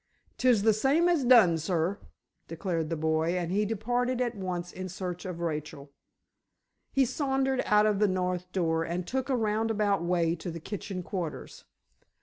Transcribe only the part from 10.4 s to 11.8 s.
the kitchen quarters.